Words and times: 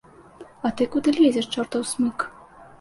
А 0.69 0.71
ты 0.79 0.87
куды 0.95 1.15
лезеш, 1.19 1.53
чортаў 1.55 1.87
смык? 1.93 2.29